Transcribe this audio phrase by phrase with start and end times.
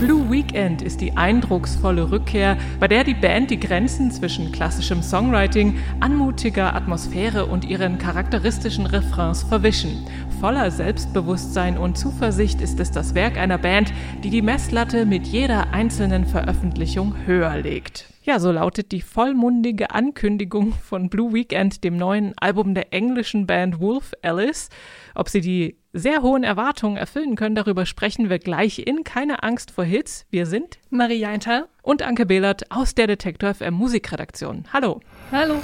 [0.00, 5.78] Blue Weekend ist die eindrucksvolle Rückkehr, bei der die Band die Grenzen zwischen klassischem Songwriting,
[6.00, 10.04] anmutiger Atmosphäre und ihren charakteristischen Refrains verwischen.
[10.40, 13.92] Voller Selbstbewusstsein und Zuversicht ist es das Werk einer Band,
[14.24, 18.13] die die Messlatte mit jeder einzelnen Veröffentlichung höher legt.
[18.26, 23.80] Ja, so lautet die vollmundige Ankündigung von Blue Weekend, dem neuen Album der englischen Band
[23.80, 24.70] Wolf Alice.
[25.14, 29.72] Ob sie die sehr hohen Erwartungen erfüllen können, darüber sprechen wir gleich in Keine Angst
[29.72, 30.24] vor Hits.
[30.30, 34.64] Wir sind Marie Jainter und Anke Behlert aus der Detektor FM Musikredaktion.
[34.72, 35.00] Hallo.
[35.30, 35.62] Hallo.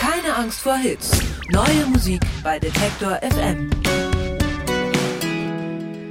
[0.00, 1.12] Keine Angst vor Hits.
[1.50, 3.70] Neue Musik bei Detektor FM.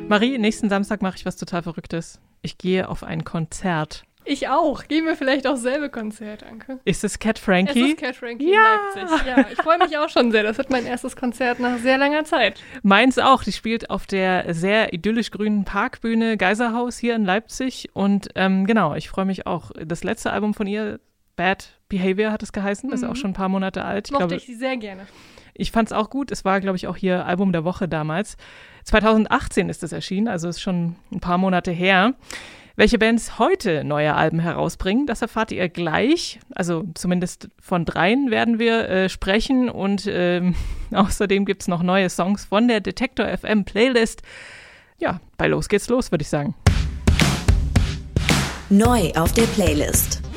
[0.08, 2.22] Marie, nächsten Samstag mache ich was total Verrücktes.
[2.42, 4.06] Ich gehe auf ein Konzert.
[4.26, 4.88] Ich auch.
[4.88, 6.80] Gehen wir vielleicht auch selbe Konzert, Anke.
[6.86, 7.82] Ist es Cat Frankie?
[7.82, 8.60] Es ist Cat Frankie ja.
[8.94, 9.28] in Leipzig.
[9.28, 10.44] Ja, ich freue mich auch schon sehr.
[10.44, 12.62] Das wird mein erstes Konzert nach sehr langer Zeit.
[12.84, 13.44] Meins auch.
[13.44, 17.90] Die spielt auf der sehr idyllisch grünen Parkbühne Geiserhaus hier in Leipzig.
[17.94, 19.72] Und ähm, genau, ich freue mich auch.
[19.84, 21.00] Das letzte Album von ihr,
[21.36, 22.90] Bad Behavior hat es geheißen.
[22.90, 23.16] Das ist auch mhm.
[23.16, 24.08] schon ein paar Monate alt.
[24.08, 25.08] Ich Mochte glaube, ich sie sehr gerne.
[25.54, 26.32] Ich fand es auch gut.
[26.32, 28.38] Es war, glaube ich, auch hier Album der Woche damals.
[28.84, 32.14] 2018 ist es erschienen, also ist schon ein paar Monate her.
[32.80, 36.40] Welche Bands heute neue Alben herausbringen, das erfahrt ihr gleich.
[36.56, 40.56] Also zumindest von dreien werden wir äh, sprechen und ähm,
[40.94, 44.22] außerdem gibt es noch neue Songs von der Detektor FM Playlist.
[44.98, 46.56] Ja, bei Los geht's los, würde ich sagen.
[48.70, 50.29] Neu auf der Playlist.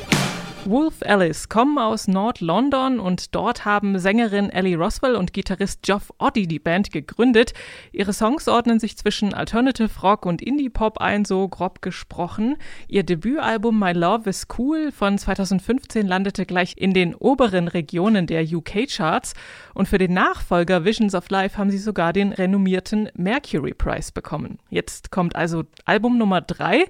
[0.65, 6.47] Wolf Alice kommen aus Nord-London und dort haben Sängerin Ellie Roswell und Gitarrist Geoff Oddy
[6.47, 7.53] die Band gegründet.
[7.91, 12.55] Ihre Songs ordnen sich zwischen Alternative Rock und Indie-Pop ein, so grob gesprochen.
[12.87, 18.43] Ihr Debütalbum My Love is Cool von 2015 landete gleich in den oberen Regionen der
[18.43, 19.33] UK-Charts
[19.73, 24.59] und für den Nachfolger Visions of Life haben sie sogar den renommierten Mercury Prize bekommen.
[24.69, 26.85] Jetzt kommt also Album Nummer drei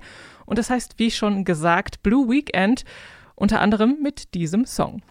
[0.45, 2.85] und das heißt, wie schon gesagt, Blue Weekend
[3.35, 5.01] unter anderem mit diesem Song.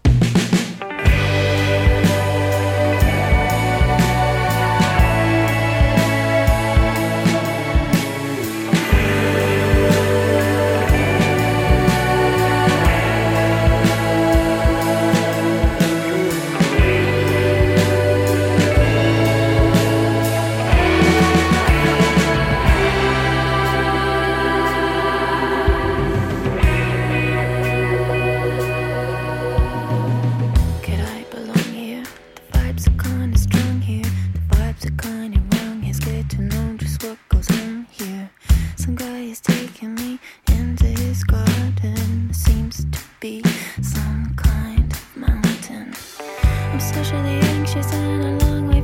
[46.72, 48.80] I'm socially anxious and a long way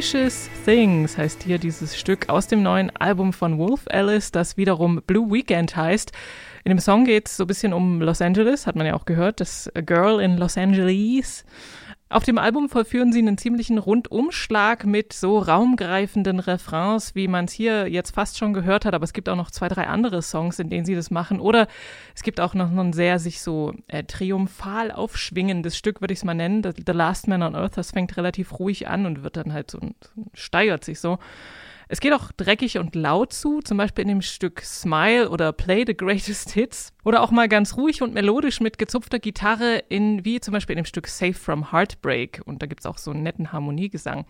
[0.00, 5.02] Delicious Things heißt hier dieses Stück aus dem neuen Album von Wolf Alice, das wiederum
[5.06, 6.12] Blue Weekend heißt.
[6.64, 9.04] In dem Song geht es so ein bisschen um Los Angeles, hat man ja auch
[9.04, 11.44] gehört, das Girl in Los Angeles.
[12.12, 17.52] Auf dem Album vollführen sie einen ziemlichen Rundumschlag mit so raumgreifenden Refrains, wie man es
[17.52, 20.58] hier jetzt fast schon gehört hat, aber es gibt auch noch zwei, drei andere Songs,
[20.58, 21.38] in denen sie das machen.
[21.38, 21.68] Oder
[22.16, 26.24] es gibt auch noch ein sehr sich so äh, triumphal aufschwingendes Stück, würde ich es
[26.24, 26.64] mal nennen.
[26.64, 29.78] The Last Man on Earth, das fängt relativ ruhig an und wird dann halt so,
[30.34, 31.20] steigert sich so.
[31.92, 35.82] Es geht auch dreckig und laut zu, zum Beispiel in dem Stück Smile oder Play
[35.84, 36.92] the Greatest Hits.
[37.04, 40.84] Oder auch mal ganz ruhig und melodisch mit gezupfter Gitarre in, wie zum Beispiel in
[40.84, 42.42] dem Stück Safe from Heartbreak.
[42.44, 44.24] Und da gibt es auch so einen netten Harmoniegesang.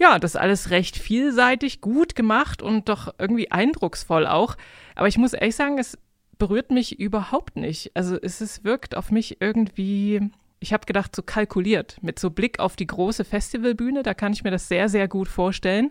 [0.00, 4.56] Ja, das ist alles recht vielseitig, gut gemacht und doch irgendwie eindrucksvoll auch.
[4.96, 5.96] Aber ich muss ehrlich sagen, es
[6.36, 7.92] berührt mich überhaupt nicht.
[7.94, 12.60] Also es, es wirkt auf mich irgendwie ich habe gedacht, so kalkuliert, mit so Blick
[12.60, 15.90] auf die große Festivalbühne, da kann ich mir das sehr, sehr gut vorstellen.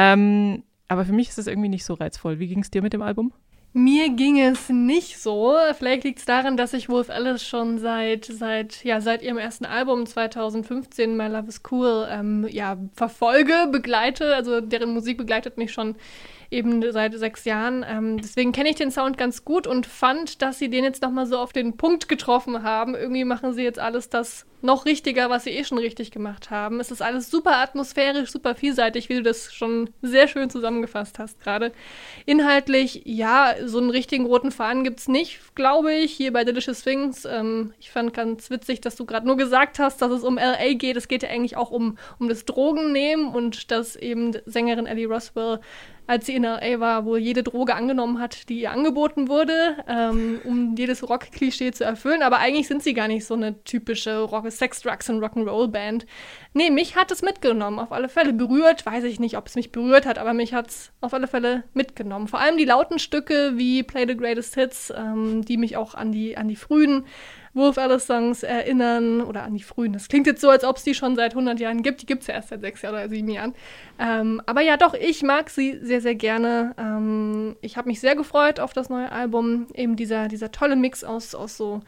[0.00, 2.38] Ähm, aber für mich ist das irgendwie nicht so reizvoll.
[2.38, 3.32] Wie ging es dir mit dem Album?
[3.72, 5.56] Mir ging es nicht so.
[5.76, 9.66] Vielleicht liegt es daran, dass ich Wolf Alice schon seit, seit, ja, seit ihrem ersten
[9.66, 14.36] Album 2015, My Love is Cool, ähm, ja, verfolge, begleite.
[14.36, 15.96] Also deren Musik begleitet mich schon
[16.50, 17.84] eben seit sechs Jahren.
[17.86, 21.26] Ähm, deswegen kenne ich den Sound ganz gut und fand, dass sie den jetzt nochmal
[21.26, 22.94] so auf den Punkt getroffen haben.
[22.94, 26.80] Irgendwie machen sie jetzt alles das noch richtiger, was sie eh schon richtig gemacht haben.
[26.80, 31.40] Es ist alles super atmosphärisch, super vielseitig, wie du das schon sehr schön zusammengefasst hast
[31.40, 31.70] gerade.
[32.26, 36.82] Inhaltlich, ja, so einen richtigen roten Faden gibt es nicht, glaube ich, hier bei Delicious
[36.82, 37.24] Things.
[37.24, 40.72] Ähm, ich fand ganz witzig, dass du gerade nur gesagt hast, dass es um L.A.
[40.74, 40.96] geht.
[40.96, 45.60] Es geht ja eigentlich auch um, um das Drogennehmen und dass eben Sängerin Ellie Roswell
[46.08, 50.40] als sie in LA war, wohl jede Droge angenommen hat, die ihr angeboten wurde, ähm,
[50.42, 52.22] um jedes Rock-Klischee zu erfüllen.
[52.22, 56.06] Aber eigentlich sind sie gar nicht so eine typische Rock Sex, Drugs und Rock'n'Roll-Band.
[56.58, 58.32] Nee, mich hat es mitgenommen, auf alle Fälle.
[58.32, 61.28] Berührt, weiß ich nicht, ob es mich berührt hat, aber mich hat es auf alle
[61.28, 62.26] Fälle mitgenommen.
[62.26, 66.10] Vor allem die lauten Stücke wie Play the Greatest Hits, ähm, die mich auch an
[66.10, 67.06] die, an die frühen
[67.54, 69.92] Wolf Alice Songs erinnern oder an die frühen.
[69.92, 72.02] Das klingt jetzt so, als ob es die schon seit 100 Jahren gibt.
[72.02, 73.54] Die gibt es ja erst seit sechs oder sieben Jahren.
[74.00, 76.74] Ähm, aber ja, doch, ich mag sie sehr, sehr gerne.
[76.76, 79.68] Ähm, ich habe mich sehr gefreut auf das neue Album.
[79.74, 81.82] Eben dieser, dieser tolle Mix aus, aus so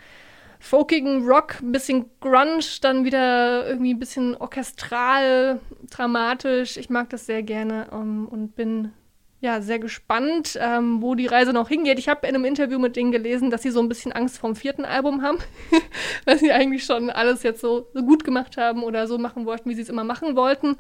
[0.61, 5.59] folkigen Rock, ein bisschen Grunge, dann wieder irgendwie ein bisschen orchestral,
[5.91, 6.77] dramatisch.
[6.77, 8.93] Ich mag das sehr gerne um, und bin
[9.41, 11.99] ja, sehr gespannt, ähm, wo die Reise noch hingeht.
[11.99, 14.55] Ich habe in einem Interview mit denen gelesen, dass sie so ein bisschen Angst vorm
[14.55, 15.39] vierten Album haben,
[16.27, 19.71] weil sie eigentlich schon alles jetzt so, so gut gemacht haben oder so machen wollten,
[19.71, 20.77] wie sie es immer machen wollten.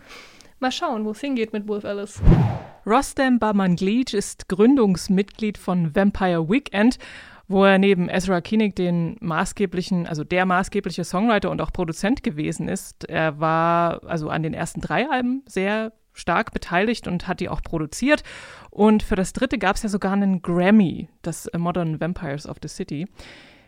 [0.59, 2.21] Mal schauen, wo es hingeht mit Wolf Alice.
[2.85, 6.99] Rostam Bamanglij ist Gründungsmitglied von Vampire Weekend,
[7.50, 12.69] wo er neben Ezra Koenig den maßgeblichen, also der maßgebliche Songwriter und auch Produzent gewesen
[12.69, 13.08] ist.
[13.08, 17.61] Er war also an den ersten drei Alben sehr stark beteiligt und hat die auch
[17.62, 18.23] produziert.
[18.70, 22.69] Und für das dritte gab es ja sogar einen Grammy, das Modern Vampires of the
[22.69, 23.08] City.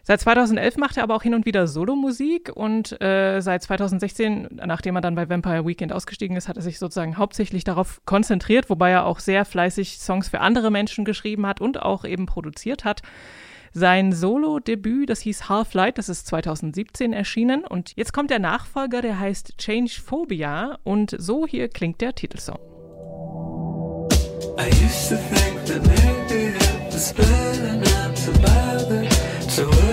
[0.04, 4.94] Seit 2011 macht er aber auch hin und wieder Solomusik und äh, seit 2016, nachdem
[4.94, 8.90] er dann bei Vampire Weekend ausgestiegen ist, hat er sich sozusagen hauptsächlich darauf konzentriert, wobei
[8.90, 13.02] er auch sehr fleißig Songs für andere Menschen geschrieben hat und auch eben produziert hat.
[13.74, 17.64] Sein Solo-Debüt, das hieß Half Light, das ist 2017 erschienen.
[17.64, 20.78] Und jetzt kommt der Nachfolger, der heißt Change Phobia.
[20.84, 22.58] Und so hier klingt der Titelsong.
[24.58, 29.08] I used to think that maybe it was better not to bother
[29.56, 29.91] to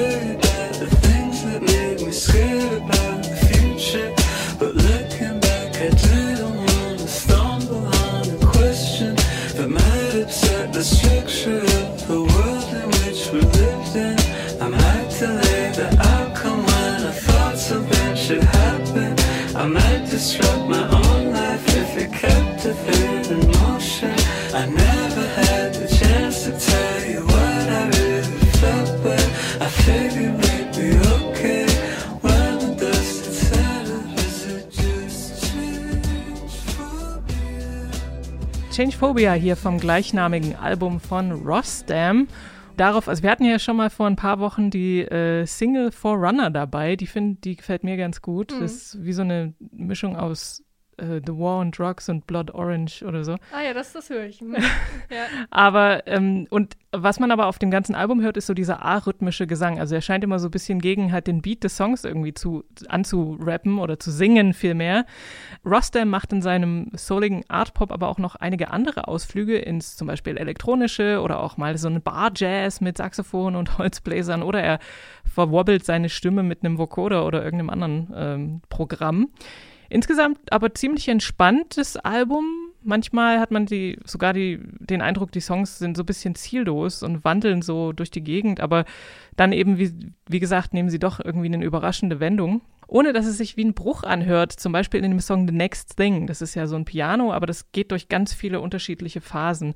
[20.20, 22.74] disrupt my own life if it kept a
[23.32, 24.14] in motion.
[24.54, 29.26] I never had the chance to tell you what I really felt, but
[29.66, 30.90] I figured we'd be
[31.24, 31.68] okay
[32.20, 34.20] when the dust had settled.
[34.20, 37.92] Is it just change phobia?
[38.74, 42.28] Change Phobia hier vom gleichnamigen Album von Rostam
[42.80, 46.50] darauf, also wir hatten ja schon mal vor ein paar Wochen die äh, Single Forerunner
[46.50, 48.54] dabei, die finde, die gefällt mir ganz gut.
[48.54, 48.62] Mhm.
[48.62, 50.64] Das ist wie so eine Mischung aus
[51.00, 53.34] äh, The War on Drugs und Blood Orange oder so.
[53.54, 54.42] Ah ja, das, das höre ich.
[54.42, 54.56] Mhm.
[55.10, 55.26] ja.
[55.50, 59.46] Aber, ähm, und was man aber auf dem ganzen Album hört, ist so dieser arrhythmische
[59.46, 59.80] Gesang.
[59.80, 62.64] Also er scheint immer so ein bisschen gegen halt den Beat des Songs irgendwie zu,
[62.88, 65.06] anzurappen oder zu singen vielmehr.
[65.64, 70.38] Rostam macht in seinem souligen Art-Pop aber auch noch einige andere Ausflüge ins zum Beispiel
[70.38, 74.80] elektronische oder auch mal so eine Bar-Jazz mit Saxophon und Holzbläsern oder er
[75.26, 79.30] verwobbelt seine Stimme mit einem Vocoder oder irgendeinem anderen ähm, Programm.
[79.90, 82.46] Insgesamt aber ziemlich entspanntes Album.
[82.82, 87.04] Manchmal hat man die, sogar die, den Eindruck, die Songs sind so ein bisschen ziellos
[87.04, 88.86] und wandeln so durch die Gegend, aber
[89.36, 89.92] dann eben, wie,
[90.28, 92.62] wie gesagt, nehmen sie doch irgendwie eine überraschende Wendung.
[92.88, 95.98] Ohne dass es sich wie ein Bruch anhört, zum Beispiel in dem Song The Next
[95.98, 96.26] Thing.
[96.26, 99.76] Das ist ja so ein Piano, aber das geht durch ganz viele unterschiedliche Phasen.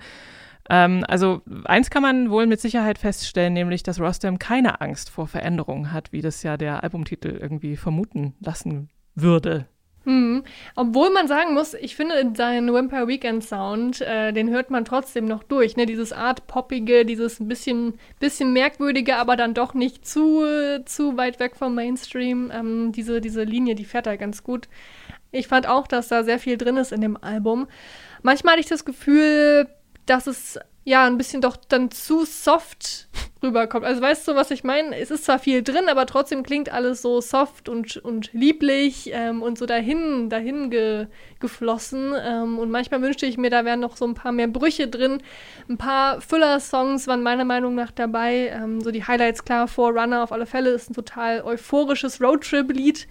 [0.70, 5.28] Ähm, also eins kann man wohl mit Sicherheit feststellen, nämlich dass Rostam keine Angst vor
[5.28, 9.68] Veränderungen hat, wie das ja der Albumtitel irgendwie vermuten lassen würde.
[10.06, 10.44] Mhm.
[10.76, 15.26] Obwohl man sagen muss, ich finde seinen Vampire Weekend Sound, äh, den hört man trotzdem
[15.26, 15.78] noch durch.
[15.78, 15.86] Ne?
[15.86, 20.46] Dieses Art Poppige, dieses bisschen, bisschen merkwürdige, aber dann doch nicht zu,
[20.86, 22.52] zu weit weg vom Mainstream.
[22.54, 24.68] Ähm, diese, diese Linie, die fährt da ganz gut.
[25.32, 27.68] Ich fand auch, dass da sehr viel drin ist in dem Album.
[28.22, 29.68] Manchmal hatte ich das Gefühl,
[30.06, 33.08] dass es ja, ein bisschen doch dann zu soft
[33.42, 33.86] rüberkommt.
[33.86, 34.98] Also weißt du, was ich meine?
[34.98, 39.42] Es ist zwar viel drin, aber trotzdem klingt alles so soft und, und lieblich ähm,
[39.42, 41.08] und so dahin, dahin ge,
[41.40, 42.14] geflossen.
[42.22, 45.22] Ähm, und manchmal wünschte ich mir, da wären noch so ein paar mehr Brüche drin.
[45.70, 48.52] Ein paar Füller-Songs waren meiner Meinung nach dabei.
[48.54, 53.08] Ähm, so die Highlights, klar, Forerunner auf alle Fälle ist ein total euphorisches Roadtrip-Lied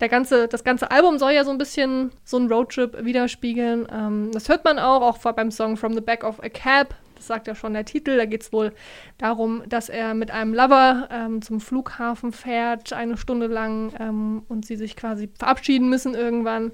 [0.00, 3.88] der ganze, das ganze Album soll ja so ein bisschen so einen Roadtrip widerspiegeln.
[3.90, 6.94] Ähm, das hört man auch, auch beim Song From the Back of a Cab.
[7.16, 8.16] Das sagt ja schon der Titel.
[8.16, 8.72] Da geht es wohl
[9.18, 14.64] darum, dass er mit einem Lover ähm, zum Flughafen fährt, eine Stunde lang, ähm, und
[14.64, 16.72] sie sich quasi verabschieden müssen irgendwann.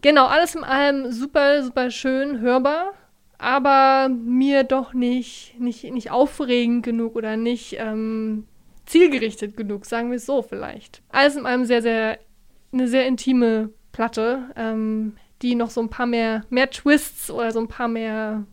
[0.00, 2.92] Genau, alles in allem super, super schön hörbar,
[3.38, 8.46] aber mir doch nicht, nicht, nicht aufregend genug oder nicht ähm,
[8.86, 11.02] zielgerichtet genug, sagen wir es so vielleicht.
[11.08, 12.18] Alles in allem sehr, sehr,
[12.72, 17.60] eine sehr intime Platte, ähm, die noch so ein paar mehr, mehr Twists oder so
[17.60, 18.44] ein paar mehr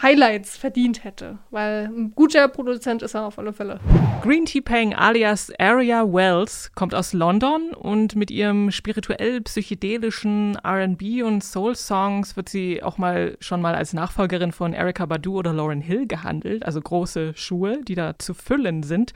[0.00, 3.80] Highlights verdient hätte, weil ein guter Produzent ist er auf alle Fälle.
[4.22, 11.42] Green Tea Peng alias Aria Wells kommt aus London und mit ihrem spirituell-psychedelischen R&B und
[11.42, 16.06] Soul-Songs wird sie auch mal schon mal als Nachfolgerin von Erika Badu oder Lauren Hill
[16.06, 19.14] gehandelt, also große Schuhe, die da zu füllen sind.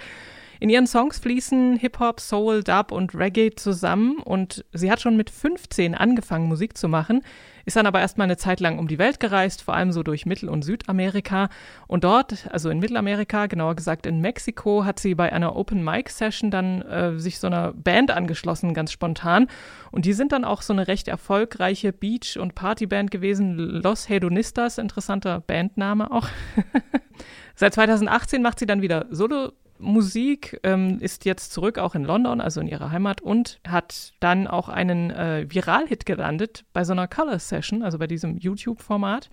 [0.58, 5.30] In ihren Songs fließen Hip-Hop, Soul, Dub und Reggae zusammen und sie hat schon mit
[5.30, 7.22] 15 angefangen, Musik zu machen,
[7.64, 10.26] ist dann aber erstmal eine Zeit lang um die Welt gereist, vor allem so durch
[10.26, 11.48] Mittel- und Südamerika.
[11.86, 16.82] Und dort, also in Mittelamerika, genauer gesagt in Mexiko, hat sie bei einer Open-Mic-Session dann
[16.82, 19.48] äh, sich so einer Band angeschlossen, ganz spontan.
[19.90, 24.78] Und die sind dann auch so eine recht erfolgreiche Beach- und Partyband gewesen, Los Hedonistas,
[24.78, 26.28] interessanter Bandname auch.
[27.54, 29.52] Seit 2018 macht sie dann wieder Solo
[29.82, 34.46] Musik, ähm, ist jetzt zurück auch in London, also in ihrer Heimat, und hat dann
[34.46, 39.28] auch einen äh, Viral-Hit gelandet bei so einer Color Session, also bei diesem YouTube-Format,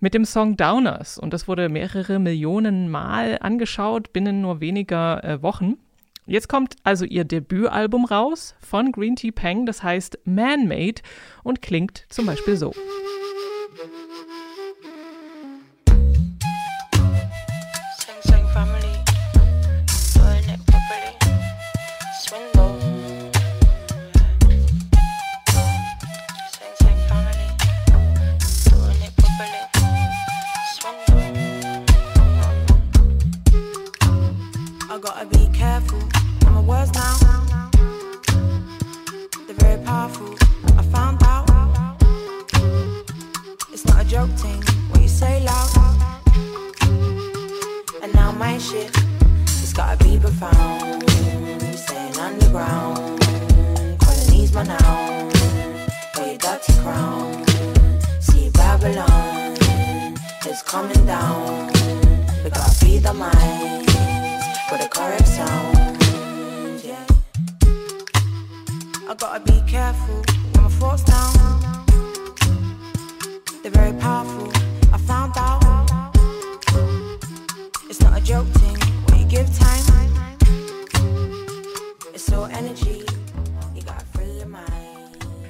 [0.00, 1.18] mit dem Song Downers.
[1.18, 5.78] Und das wurde mehrere Millionen Mal angeschaut binnen nur weniger äh, Wochen.
[6.26, 11.00] Jetzt kommt also ihr Debütalbum raus von Green Tea Peng, das heißt Man-Made
[11.42, 12.74] und klingt zum Beispiel so.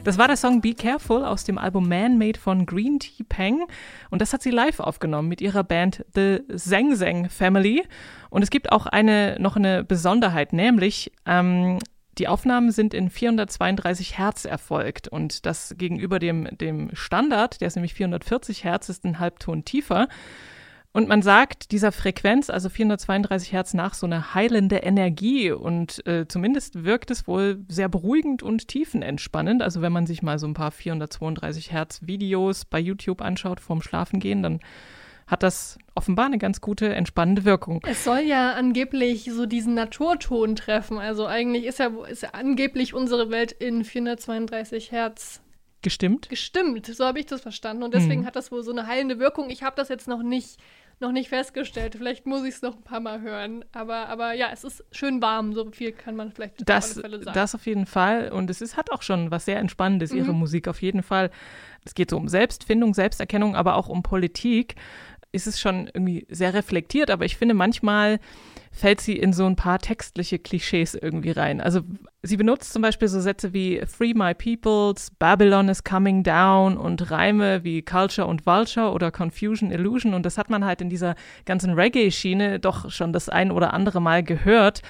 [0.09, 3.67] Das war der Song Be Careful aus dem Album Man Made von Green Tea Peng.
[4.09, 7.87] Und das hat sie live aufgenommen mit ihrer Band The Zeng Zeng Family.
[8.31, 11.79] Und es gibt auch eine, noch eine Besonderheit, nämlich ähm,
[12.17, 17.77] die Aufnahmen sind in 432 Hertz erfolgt und das gegenüber dem, dem Standard, der ist
[17.77, 20.09] nämlich 440 Hertz, ist ein Halbton tiefer.
[20.93, 25.51] Und man sagt dieser Frequenz, also 432 Hertz, nach so eine heilende Energie.
[25.53, 29.63] Und äh, zumindest wirkt es wohl sehr beruhigend und tiefenentspannend.
[29.63, 33.83] Also wenn man sich mal so ein paar 432 Hertz Videos bei YouTube anschaut vorm
[33.83, 34.61] Schlafengehen, dann
[35.27, 37.83] hat das offenbar eine ganz gute entspannende Wirkung.
[37.87, 40.99] Es soll ja angeblich so diesen Naturton treffen.
[40.99, 45.43] Also eigentlich ist ja, ist ja angeblich unsere Welt in 432 Hertz
[45.83, 46.29] gestimmt.
[46.29, 47.83] Gestimmt, so habe ich das verstanden.
[47.83, 48.27] Und deswegen hm.
[48.27, 49.51] hat das wohl so eine heilende Wirkung.
[49.51, 50.59] Ich habe das jetzt noch nicht
[51.01, 51.95] noch nicht festgestellt.
[51.97, 53.65] Vielleicht muss ich es noch ein paar Mal hören.
[53.73, 55.53] Aber, aber ja, es ist schön warm.
[55.53, 57.35] So viel kann man vielleicht das, auf alle Fälle sagen.
[57.35, 58.31] Das auf jeden Fall.
[58.33, 60.19] Und es ist, hat auch schon was sehr Entspannendes, mhm.
[60.19, 61.31] ihre Musik auf jeden Fall.
[61.85, 64.75] Es geht so um Selbstfindung, Selbsterkennung, aber auch um Politik.
[65.31, 68.19] Ist es schon irgendwie sehr reflektiert, aber ich finde manchmal
[68.79, 71.61] fällt sie in so ein paar textliche Klischees irgendwie rein.
[71.61, 71.81] Also
[72.23, 77.11] sie benutzt zum Beispiel so Sätze wie Free My Peoples, Babylon is coming down und
[77.11, 81.17] Reime wie Culture und Vulture oder Confusion Illusion und das hat man halt in dieser
[81.45, 84.83] ganzen Reggae-Schiene doch schon das ein oder andere Mal gehört.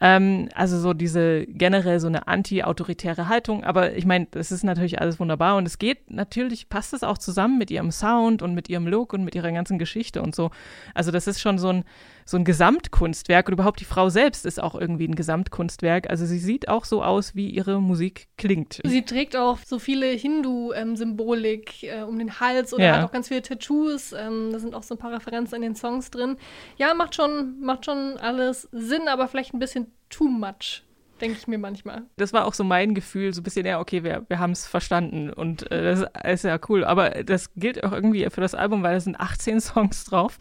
[0.00, 3.64] Ähm, also so diese generell so eine anti-autoritäre Haltung.
[3.64, 7.18] Aber ich meine, das ist natürlich alles wunderbar und es geht natürlich, passt es auch
[7.18, 10.50] zusammen mit ihrem Sound und mit ihrem Look und mit ihrer ganzen Geschichte und so.
[10.94, 11.84] Also das ist schon so ein,
[12.24, 16.10] so ein Gesamtkunstwerk und überhaupt die Frau selbst ist auch irgendwie ein Gesamtkunstwerk.
[16.10, 18.80] Also sie sieht auch so aus, wie ihre Musik klingt.
[18.84, 22.96] Sie trägt auch so viele Hindu-Symbolik ähm, äh, um den Hals oder ja.
[22.98, 24.12] hat auch ganz viele Tattoos.
[24.12, 26.36] Ähm, da sind auch so ein paar Referenzen in den Songs drin.
[26.76, 30.82] Ja, macht schon, macht schon alles Sinn, aber vielleicht ein bisschen too much.
[31.20, 32.02] denke ich mir manchmal.
[32.16, 34.66] Das war auch so mein Gefühl, so ein bisschen, ja, okay, wir, wir haben es
[34.66, 36.84] verstanden und äh, das ist ja cool.
[36.84, 40.38] Aber das gilt auch irgendwie für das Album, weil es sind 18 Songs drauf.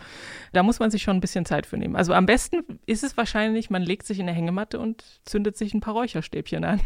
[0.53, 1.95] Da muss man sich schon ein bisschen Zeit für nehmen.
[1.95, 5.73] Also am besten ist es wahrscheinlich, man legt sich in eine Hängematte und zündet sich
[5.73, 6.81] ein paar Räucherstäbchen an.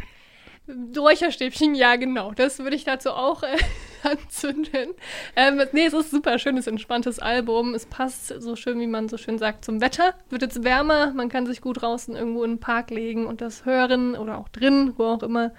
[0.68, 2.32] Räucherstäbchen, ja, genau.
[2.32, 3.58] Das würde ich dazu auch äh,
[4.04, 4.94] anzünden.
[5.36, 7.74] Ähm, nee, es ist super schönes, entspanntes Album.
[7.74, 10.14] Es passt so schön, wie man so schön sagt, zum Wetter.
[10.30, 13.66] Wird jetzt wärmer, man kann sich gut draußen irgendwo in den Park legen und das
[13.66, 15.52] hören oder auch drin, wo auch immer.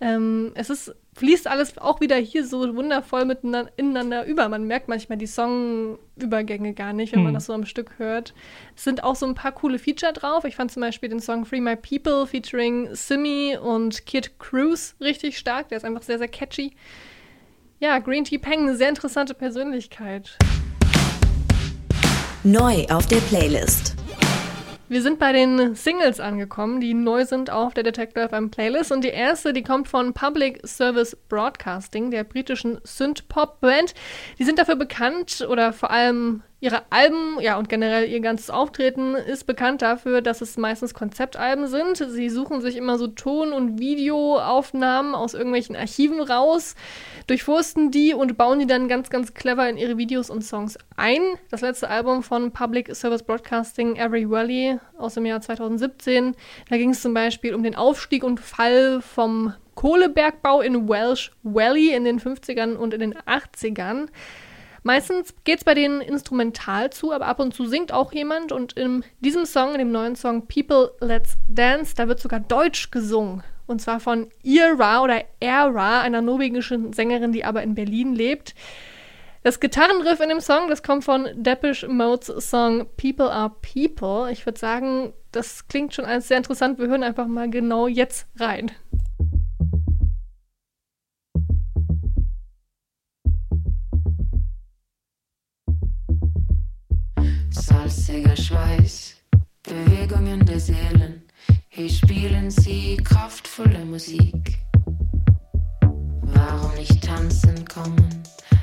[0.00, 4.48] Ähm, es ist fließt alles auch wieder hier so wundervoll miteinander ineinander über.
[4.48, 7.24] Man merkt manchmal die Songübergänge gar nicht, wenn hm.
[7.24, 8.34] man das so am Stück hört.
[8.76, 10.44] Es sind auch so ein paar coole Feature drauf.
[10.44, 15.38] Ich fand zum Beispiel den Song Free My People featuring Simi und Kid Cruz richtig
[15.38, 15.68] stark.
[15.68, 16.72] Der ist einfach sehr, sehr catchy.
[17.80, 20.38] Ja, Green Tea Peng, eine sehr interessante Persönlichkeit.
[22.42, 23.96] Neu auf der Playlist.
[24.94, 28.92] Wir sind bei den Singles angekommen, die neu sind auf der Detector FM Playlist.
[28.92, 33.92] Und die erste, die kommt von Public Service Broadcasting, der britischen Synth-Pop-Band.
[34.38, 39.16] Die sind dafür bekannt oder vor allem Ihre Alben, ja, und generell ihr ganzes Auftreten
[39.16, 41.98] ist bekannt dafür, dass es meistens Konzeptalben sind.
[41.98, 46.74] Sie suchen sich immer so Ton- und Videoaufnahmen aus irgendwelchen Archiven raus,
[47.26, 51.20] durchforsten die und bauen die dann ganz, ganz clever in ihre Videos und Songs ein.
[51.50, 56.34] Das letzte Album von Public Service Broadcasting, Every Valley, aus dem Jahr 2017,
[56.70, 61.94] da ging es zum Beispiel um den Aufstieg und Fall vom Kohlebergbau in Welsh Valley
[61.94, 64.06] in den 50ern und in den 80ern.
[64.86, 68.52] Meistens geht es bei denen instrumental zu, aber ab und zu singt auch jemand.
[68.52, 72.90] Und in diesem Song, in dem neuen Song People Let's Dance, da wird sogar Deutsch
[72.90, 73.42] gesungen.
[73.66, 78.54] Und zwar von Ira oder Era, einer norwegischen Sängerin, die aber in Berlin lebt.
[79.42, 84.30] Das Gitarrenriff in dem Song, das kommt von Depeche Modes Song People Are People.
[84.30, 86.78] Ich würde sagen, das klingt schon alles sehr interessant.
[86.78, 88.70] Wir hören einfach mal genau jetzt rein.
[97.54, 99.14] Salziger Schweiß,
[99.62, 101.22] Bewegungen der Seelen.
[101.68, 104.58] Hier spielen sie kraftvolle Musik.
[106.22, 108.22] Warum nicht tanzen kommen?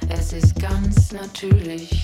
[0.10, 2.04] Es ist ganz natürlich.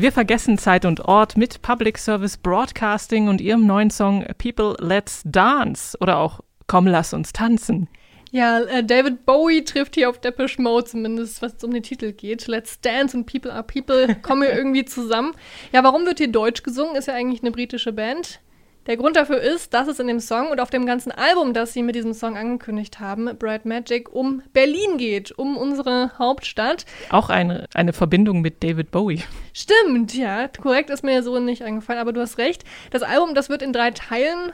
[0.00, 5.22] Wir vergessen Zeit und Ort mit Public Service Broadcasting und ihrem neuen Song People Let's
[5.24, 7.88] Dance oder auch Komm, lass uns tanzen.
[8.30, 12.12] Ja, äh, David Bowie trifft hier auf Depeche Mode, zumindest was es um den Titel
[12.12, 12.46] geht.
[12.46, 15.32] Let's Dance und People Are People kommen hier irgendwie zusammen.
[15.72, 16.94] Ja, warum wird hier Deutsch gesungen?
[16.94, 18.38] Ist ja eigentlich eine britische Band.
[18.88, 21.74] Der Grund dafür ist, dass es in dem Song und auf dem ganzen Album, das
[21.74, 26.86] sie mit diesem Song angekündigt haben, Bright Magic, um Berlin geht, um unsere Hauptstadt.
[27.10, 29.22] Auch eine, eine Verbindung mit David Bowie.
[29.52, 32.64] Stimmt, ja, korrekt ist mir so nicht eingefallen, aber du hast recht.
[32.90, 34.52] Das Album, das wird in drei Teilen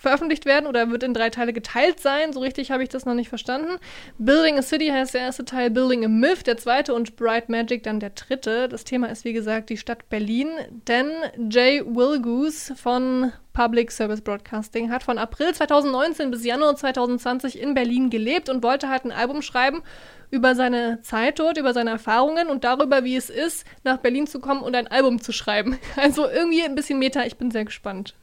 [0.00, 2.32] veröffentlicht werden oder wird in drei Teile geteilt sein.
[2.32, 3.78] So richtig habe ich das noch nicht verstanden.
[4.18, 7.82] Building a City heißt der erste Teil, Building a Myth der zweite und Bright Magic
[7.82, 8.68] dann der dritte.
[8.68, 10.48] Das Thema ist wie gesagt die Stadt Berlin,
[10.88, 11.10] denn
[11.50, 18.08] Jay Wilgoose von Public Service Broadcasting hat von April 2019 bis Januar 2020 in Berlin
[18.08, 19.82] gelebt und wollte halt ein Album schreiben
[20.30, 24.40] über seine Zeit dort, über seine Erfahrungen und darüber, wie es ist, nach Berlin zu
[24.40, 25.78] kommen und ein Album zu schreiben.
[25.96, 28.14] Also irgendwie ein bisschen Meta, ich bin sehr gespannt.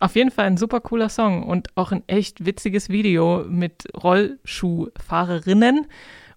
[0.00, 5.86] Auf jeden Fall ein super cooler Song und auch ein echt witziges Video mit Rollschuhfahrerinnen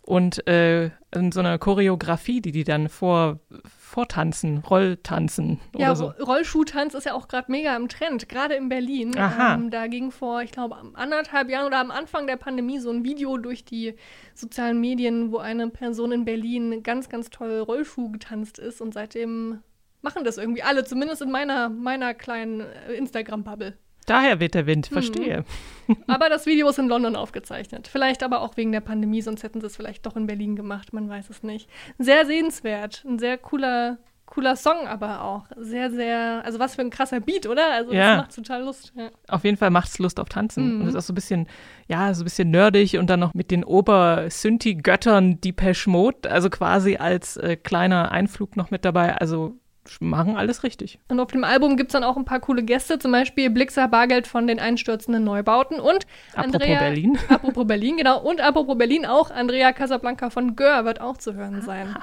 [0.02, 6.14] und äh, in so einer Choreografie, die die dann vor, vortanzen, Rolltanzen ja, oder so.
[6.22, 9.18] Rollschuhtanz ist ja auch gerade mega im Trend, gerade in Berlin.
[9.18, 9.54] Aha.
[9.54, 13.06] Ähm, da ging vor, ich glaube, anderthalb Jahren oder am Anfang der Pandemie so ein
[13.06, 13.96] Video durch die
[14.34, 19.60] sozialen Medien, wo eine Person in Berlin ganz, ganz toll Rollschuh getanzt ist und seitdem
[20.04, 23.78] machen das irgendwie alle, zumindest in meiner, meiner kleinen äh, Instagram-Bubble.
[24.06, 25.46] Daher weht der Wind, verstehe.
[25.88, 25.96] Mhm.
[26.08, 27.88] Aber das Video ist in London aufgezeichnet.
[27.88, 30.94] Vielleicht aber auch wegen der Pandemie, sonst hätten sie es vielleicht doch in Berlin gemacht,
[30.94, 31.70] man weiß es nicht.
[32.00, 35.46] Sehr sehenswert, ein sehr cooler, cooler Song aber auch.
[35.58, 37.72] Sehr, sehr, also was für ein krasser Beat, oder?
[37.72, 38.16] Also Ja.
[38.16, 38.94] das macht total Lust.
[38.96, 39.10] Ja.
[39.30, 40.76] Auf jeden Fall macht es Lust auf Tanzen.
[40.76, 40.82] Mhm.
[40.82, 41.48] Und es ist auch so ein bisschen,
[41.88, 46.98] ja, so ein bisschen nerdig und dann noch mit den Ober-Synthi-Göttern Depeche Mode, also quasi
[46.98, 49.16] als äh, kleiner Einflug noch mit dabei.
[49.16, 49.56] Also
[50.00, 51.00] machen alles richtig.
[51.08, 53.88] Und auf dem Album gibt es dann auch ein paar coole Gäste, zum Beispiel Blixer
[53.88, 57.18] Bargeld von den einstürzenden Neubauten und Apropos Andrea, Berlin.
[57.30, 58.22] Apropos Berlin, genau.
[58.22, 61.96] Und apropos Berlin auch, Andrea Casablanca von Gör wird auch zu hören sein.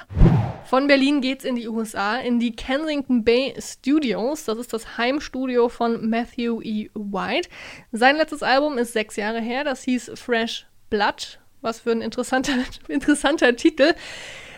[0.65, 4.45] Von Berlin geht's in die USA, in die Kensington Bay Studios.
[4.45, 6.89] Das ist das Heimstudio von Matthew E.
[6.93, 7.49] White.
[7.91, 11.39] Sein letztes Album ist sechs Jahre her, das hieß Fresh Blood.
[11.61, 12.53] Was für ein interessanter,
[12.87, 13.93] interessanter Titel.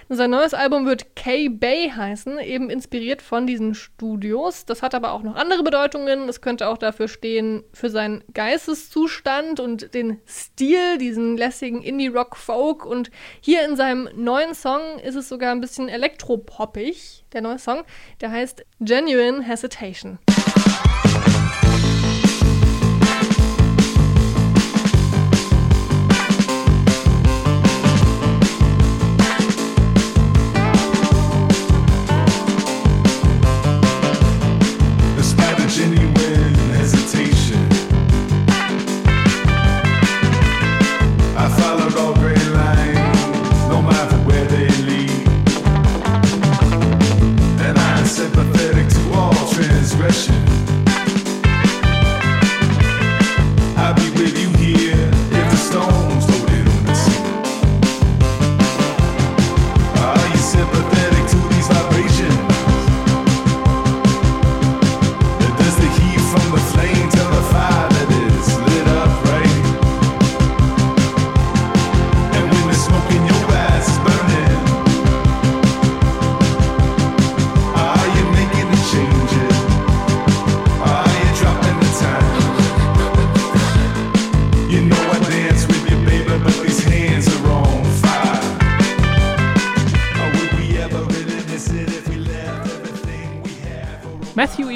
[0.09, 4.65] Sein neues Album wird K-Bay heißen, eben inspiriert von diesen Studios.
[4.65, 6.27] Das hat aber auch noch andere Bedeutungen.
[6.29, 12.85] Es könnte auch dafür stehen, für seinen Geisteszustand und den Stil, diesen lässigen Indie-Rock-Folk.
[12.85, 13.11] Und
[13.41, 17.83] hier in seinem neuen Song ist es sogar ein bisschen elektropoppig, der neue Song.
[18.21, 20.19] Der heißt Genuine Hesitation.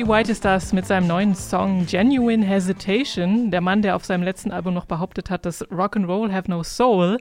[0.08, 3.52] White ist das mit seinem neuen Song Genuine Hesitation.
[3.52, 7.18] Der Mann, der auf seinem letzten Album noch behauptet hat, dass Rock'n'Roll have no soul.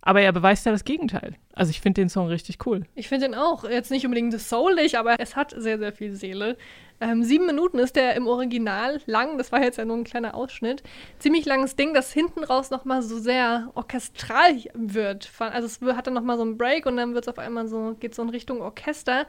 [0.00, 1.36] Aber er beweist ja das Gegenteil.
[1.52, 2.86] Also ich finde den Song richtig cool.
[2.96, 6.56] Ich finde den auch jetzt nicht unbedingt soulig, aber es hat sehr, sehr viel Seele.
[7.00, 9.38] Ähm, sieben Minuten ist der im Original lang.
[9.38, 10.82] Das war jetzt ja nur ein kleiner Ausschnitt.
[11.20, 15.30] Ziemlich langes Ding, das hinten raus nochmal so sehr orchestral wird.
[15.38, 17.94] Also es hat dann nochmal so einen Break und dann wird es auf einmal so,
[18.00, 19.24] geht so in Richtung Orchester.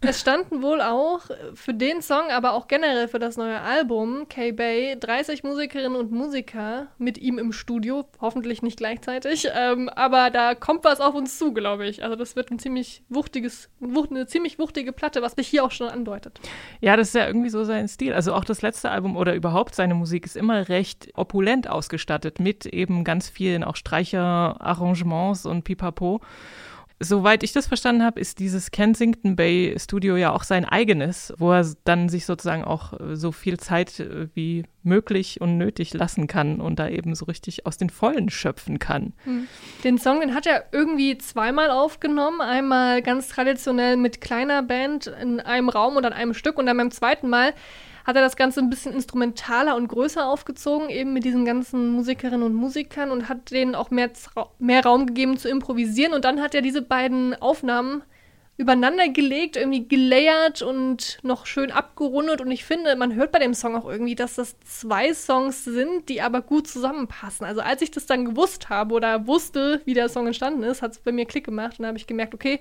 [0.00, 1.22] Es standen wohl auch
[1.54, 6.86] für den Song, aber auch generell für das neue Album K-Bay 30 Musikerinnen und Musiker
[6.98, 8.04] mit ihm im Studio.
[8.20, 12.04] Hoffentlich nicht gleichzeitig, ähm, aber da kommt was auf uns zu, glaube ich.
[12.04, 15.72] Also das wird ein ziemlich wuchtiges, wucht, eine ziemlich wuchtige Platte, was sich hier auch
[15.72, 16.38] schon andeutet.
[16.80, 18.12] Ja, das ist ja irgendwie so sein Stil.
[18.12, 22.66] Also auch das letzte Album oder überhaupt seine Musik ist immer recht opulent ausgestattet mit
[22.66, 26.20] eben ganz vielen auch Streicherarrangements und Pipapo.
[27.00, 31.52] Soweit ich das verstanden habe, ist dieses Kensington Bay Studio ja auch sein eigenes, wo
[31.52, 36.26] er dann sich sozusagen auch äh, so viel Zeit äh, wie möglich und nötig lassen
[36.26, 39.12] kann und da eben so richtig aus den Vollen schöpfen kann.
[39.84, 42.40] Den Song, den hat er irgendwie zweimal aufgenommen.
[42.40, 46.78] Einmal ganz traditionell mit kleiner Band in einem Raum und an einem Stück und dann
[46.78, 47.52] beim zweiten Mal
[48.08, 52.42] hat er das Ganze ein bisschen instrumentaler und größer aufgezogen, eben mit diesen ganzen Musikerinnen
[52.42, 54.10] und Musikern und hat denen auch mehr,
[54.58, 56.14] mehr Raum gegeben zu improvisieren.
[56.14, 58.02] Und dann hat er diese beiden Aufnahmen
[58.56, 62.40] übereinander gelegt, irgendwie gelayert und noch schön abgerundet.
[62.40, 66.08] Und ich finde, man hört bei dem Song auch irgendwie, dass das zwei Songs sind,
[66.08, 67.44] die aber gut zusammenpassen.
[67.44, 70.92] Also als ich das dann gewusst habe oder wusste, wie der Song entstanden ist, hat
[70.92, 72.60] es bei mir Klick gemacht und da habe ich gemerkt, okay,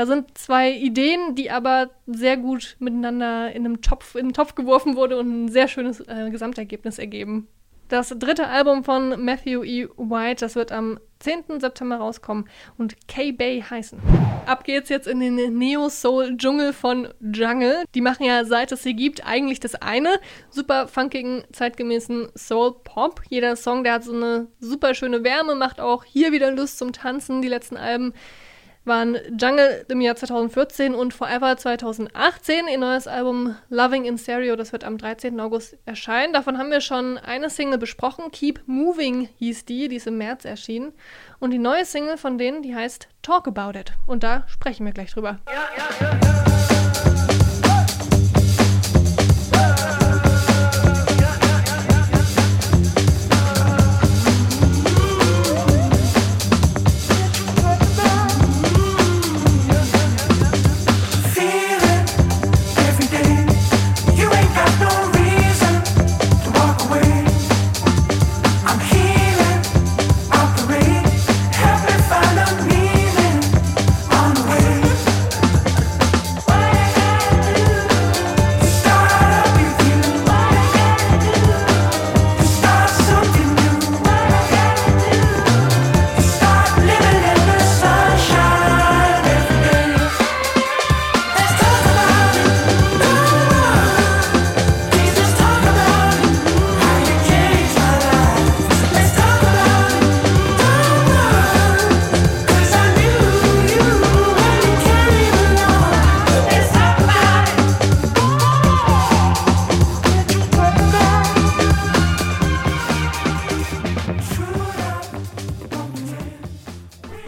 [0.00, 4.54] da sind zwei Ideen, die aber sehr gut miteinander in einem Topf, in einen Topf
[4.54, 7.48] geworfen wurde und ein sehr schönes äh, Gesamtergebnis ergeben.
[7.88, 9.88] Das dritte Album von Matthew E.
[9.98, 11.60] White, das wird am 10.
[11.60, 13.98] September rauskommen und K-Bay heißen.
[14.46, 17.84] Ab geht's jetzt in den Neo-Soul-Dschungel von Jungle.
[17.94, 20.18] Die machen ja, seit es sie gibt, eigentlich das eine.
[20.48, 23.20] Super funkigen, zeitgemäßen Soul-Pop.
[23.28, 26.94] Jeder Song, der hat so eine super schöne Wärme, macht auch hier wieder Lust zum
[26.94, 27.42] Tanzen.
[27.42, 28.14] Die letzten Alben
[28.90, 32.66] waren Jungle im Jahr 2014 und Forever 2018.
[32.66, 35.38] Ihr neues Album Loving in Stereo, das wird am 13.
[35.38, 36.32] August erscheinen.
[36.32, 38.32] Davon haben wir schon eine Single besprochen.
[38.32, 40.92] Keep Moving hieß die, die ist im März erschienen.
[41.38, 43.92] Und die neue Single von denen, die heißt Talk About It.
[44.08, 45.38] Und da sprechen wir gleich drüber.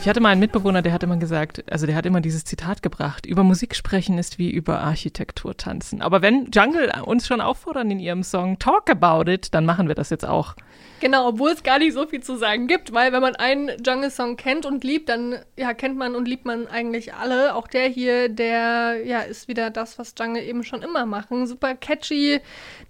[0.02, 2.82] Ich hatte mal einen Mitbewohner, der hat immer gesagt, also der hat immer dieses Zitat
[2.82, 6.02] gebracht, über Musik sprechen ist wie über Architektur tanzen.
[6.02, 9.94] Aber wenn Jungle uns schon auffordern in ihrem Song Talk About It, dann machen wir
[9.94, 10.56] das jetzt auch.
[11.02, 14.36] Genau, obwohl es gar nicht so viel zu sagen gibt, weil wenn man einen Jungle-Song
[14.36, 17.56] kennt und liebt, dann ja, kennt man und liebt man eigentlich alle.
[17.56, 21.48] Auch der hier, der ja, ist wieder das, was Jungle eben schon immer machen.
[21.48, 22.40] Super catchy,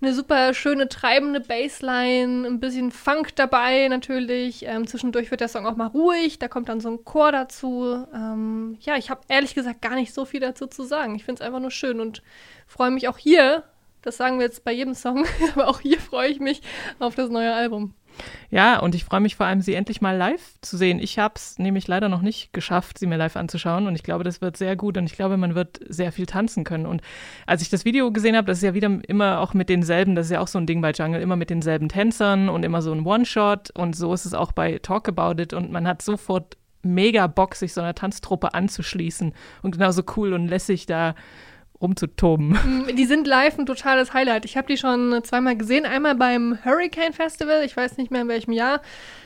[0.02, 4.66] eine super schöne treibende Bassline, ein bisschen Funk dabei natürlich.
[4.66, 8.06] Ähm, zwischendurch wird der Song auch mal ruhig, da kommt dann so ein Chor dazu.
[8.14, 11.14] Ähm, ja, ich habe ehrlich gesagt gar nicht so viel dazu zu sagen.
[11.14, 12.22] Ich finde es einfach nur schön und
[12.66, 13.64] freue mich auch hier.
[14.02, 16.60] Das sagen wir jetzt bei jedem Song, aber auch hier freue ich mich
[16.98, 17.94] auf das neue Album.
[18.50, 20.98] Ja, und ich freue mich vor allem, sie endlich mal live zu sehen.
[20.98, 23.86] Ich habe es nämlich leider noch nicht geschafft, sie mir live anzuschauen.
[23.86, 24.96] Und ich glaube, das wird sehr gut.
[24.98, 26.86] Und ich glaube, man wird sehr viel tanzen können.
[26.86, 27.02] Und
[27.46, 30.26] als ich das Video gesehen habe, das ist ja wieder immer auch mit denselben, das
[30.26, 32.92] ist ja auch so ein Ding bei Jungle, immer mit denselben Tänzern und immer so
[32.92, 33.70] ein One-Shot.
[33.70, 35.52] Und so ist es auch bei Talk About It.
[35.52, 40.48] Und man hat sofort mega Bock, sich so einer Tanztruppe anzuschließen und genauso cool und
[40.48, 41.14] lässig da
[41.82, 42.50] rumzutoben.
[42.50, 44.44] Mm, Die sind live ein totales Highlight.
[44.44, 45.84] Ich habe die schon zweimal gesehen.
[45.84, 48.80] Einmal beim Hurricane Festival, ich weiß nicht mehr in welchem Jahr.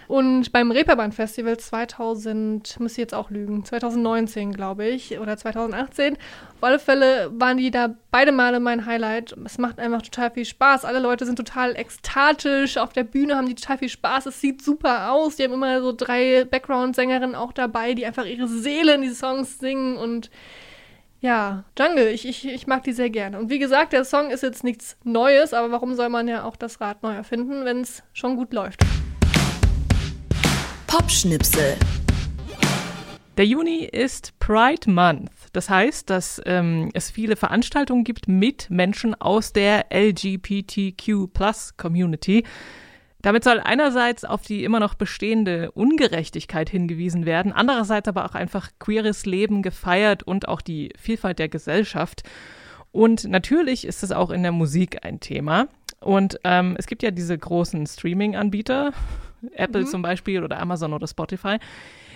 [0.08, 6.14] Und beim Reeperbahn Festival 2000, muss ich jetzt auch lügen, 2019 glaube ich, oder 2018.
[6.14, 9.34] Auf alle Fälle waren die da beide Male mein Highlight.
[9.44, 10.84] Es macht einfach total viel Spaß.
[10.84, 12.78] Alle Leute sind total ekstatisch.
[12.78, 14.26] Auf der Bühne haben die total viel Spaß.
[14.26, 15.36] Es sieht super aus.
[15.36, 19.58] Die haben immer so drei Background-Sängerinnen auch dabei, die einfach ihre Seele in die Songs
[19.58, 20.30] singen und
[21.20, 23.38] ja, Jungle, ich, ich, ich mag die sehr gerne.
[23.38, 26.56] Und wie gesagt, der Song ist jetzt nichts Neues, aber warum soll man ja auch
[26.56, 28.80] das Rad neu erfinden, wenn es schon gut läuft?
[30.86, 31.76] Popschnipsel.
[33.36, 35.30] Der Juni ist Pride Month.
[35.52, 41.28] Das heißt, dass ähm, es viele Veranstaltungen gibt mit Menschen aus der LGBTQ
[41.76, 42.44] Community.
[43.26, 48.70] Damit soll einerseits auf die immer noch bestehende Ungerechtigkeit hingewiesen werden, andererseits aber auch einfach
[48.78, 52.22] queeres Leben gefeiert und auch die Vielfalt der Gesellschaft.
[52.92, 55.66] Und natürlich ist es auch in der Musik ein Thema.
[55.98, 58.92] Und ähm, es gibt ja diese großen Streaming-Anbieter,
[59.52, 61.58] Apple zum Beispiel oder Amazon oder Spotify.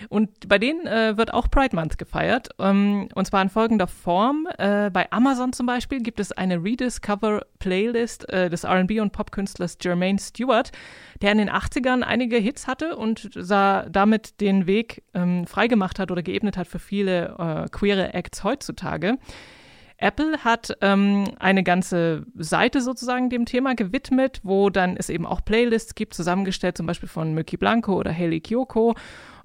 [0.09, 2.49] Und bei denen äh, wird auch Pride Month gefeiert.
[2.59, 4.49] Ähm, und zwar in folgender Form.
[4.59, 10.19] Äh, bei Amazon zum Beispiel gibt es eine Rediscover-Playlist äh, des RB und Popkünstlers Jermaine
[10.19, 10.73] Stewart,
[11.21, 16.11] der in den 80ern einige Hits hatte und sah damit den Weg ähm, freigemacht hat
[16.11, 19.19] oder geebnet hat für viele äh, queere Acts heutzutage.
[20.01, 25.45] Apple hat ähm, eine ganze Seite sozusagen dem Thema gewidmet, wo dann es eben auch
[25.45, 28.95] Playlists gibt, zusammengestellt zum Beispiel von Miki Blanco oder Haley Kyoko.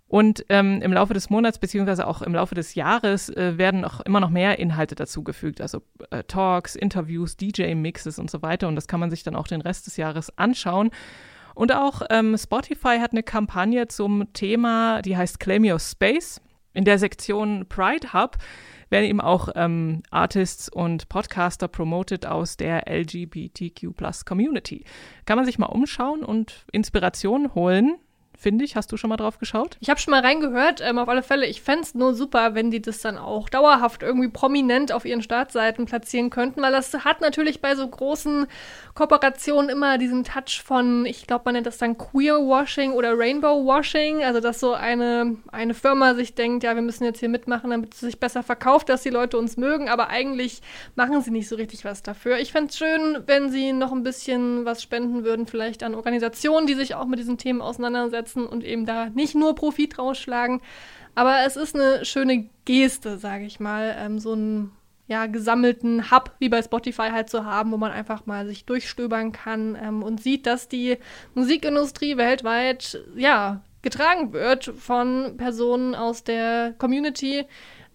[0.08, 4.02] Und ähm, im Laufe des Monats beziehungsweise auch im Laufe des Jahres äh, werden auch
[4.02, 8.68] immer noch mehr Inhalte dazugefügt, also äh, Talks, Interviews, DJ-Mixes und so weiter.
[8.68, 10.91] Und das kann man sich dann auch den Rest des Jahres anschauen.
[11.56, 16.39] Und auch ähm, Spotify hat eine Kampagne zum Thema, die heißt Claim Your Space.
[16.76, 18.38] In der Sektion Pride Hub
[18.90, 24.84] werden eben auch ähm, Artists und Podcaster promoted aus der LGBTQ Community.
[25.26, 27.96] Kann man sich mal umschauen und Inspiration holen
[28.38, 28.76] finde ich.
[28.76, 29.78] Hast du schon mal drauf geschaut?
[29.80, 31.45] Ich habe schon mal reingehört, ähm, auf alle Fälle.
[31.45, 35.21] Ich fände es nur super, wenn die das dann auch dauerhaft irgendwie prominent auf ihren
[35.21, 38.48] Startseiten platzieren könnten, weil das hat natürlich bei so großen
[38.93, 44.39] Kooperationen immer diesen Touch von, ich glaube, man nennt das dann Queer-Washing oder Rainbow-Washing, also
[44.39, 48.00] dass so eine, eine Firma sich denkt, ja, wir müssen jetzt hier mitmachen, damit es
[48.00, 50.62] sich besser verkauft, dass die Leute uns mögen, aber eigentlich
[50.95, 52.38] machen sie nicht so richtig was dafür.
[52.38, 56.67] Ich fände es schön, wenn sie noch ein bisschen was spenden würden, vielleicht an Organisationen,
[56.67, 60.62] die sich auch mit diesen Themen auseinandersetzen und eben da nicht nur Profit rausschlagen.
[61.16, 64.72] Aber es ist eine schöne Geste, sage ich mal, ähm, so einen
[65.08, 69.32] ja, gesammelten Hub wie bei Spotify halt zu haben, wo man einfach mal sich durchstöbern
[69.32, 70.98] kann ähm, und sieht, dass die
[71.36, 77.46] Musikindustrie weltweit ja getragen wird von Personen aus der Community.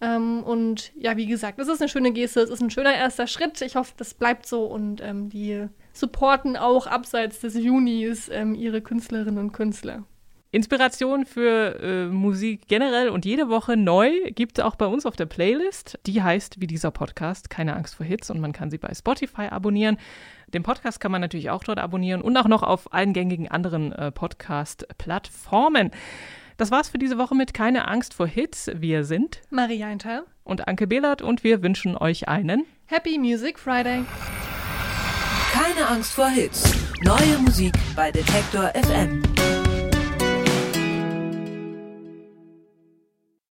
[0.01, 3.27] Ähm, und ja, wie gesagt, es ist eine schöne Geste, es ist ein schöner erster
[3.27, 3.61] Schritt.
[3.61, 8.81] Ich hoffe, das bleibt so und ähm, die supporten auch abseits des Junis ähm, ihre
[8.81, 10.05] Künstlerinnen und Künstler.
[10.53, 15.15] Inspiration für äh, Musik generell und jede Woche neu gibt es auch bei uns auf
[15.15, 15.99] der Playlist.
[16.07, 19.43] Die heißt wie dieser Podcast Keine Angst vor Hits und man kann sie bei Spotify
[19.43, 19.97] abonnieren.
[20.49, 23.93] Den Podcast kann man natürlich auch dort abonnieren und auch noch auf allen gängigen anderen
[23.93, 25.93] äh, Podcast-Plattformen.
[26.57, 28.71] Das war's für diese Woche mit Keine Angst vor Hits.
[28.75, 34.05] Wir sind Maria Eintal und Anke Behlert und wir wünschen euch einen Happy Music Friday.
[35.53, 36.75] Keine Angst vor Hits.
[37.03, 39.23] Neue Musik bei Detektor FM.